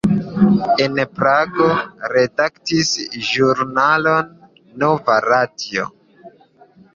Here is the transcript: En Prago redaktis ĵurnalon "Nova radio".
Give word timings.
En 0.85 1.01
Prago 1.19 1.67
redaktis 2.13 2.89
ĵurnalon 3.27 4.33
"Nova 4.85 5.19
radio". 5.29 5.87